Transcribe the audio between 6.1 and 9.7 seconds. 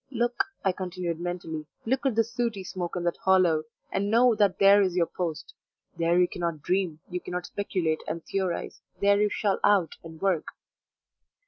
you cannot dream, you cannot speculate and theorize there you shall